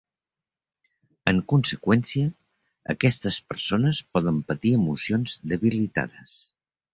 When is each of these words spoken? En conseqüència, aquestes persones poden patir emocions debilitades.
En 1.31 1.41
conseqüència, 1.51 2.29
aquestes 2.95 3.37
persones 3.53 4.01
poden 4.17 4.41
patir 4.49 4.73
emocions 4.79 5.37
debilitades. 5.55 6.35